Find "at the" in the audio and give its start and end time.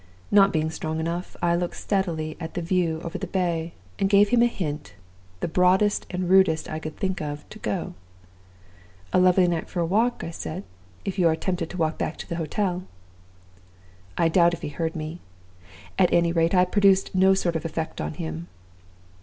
2.39-2.61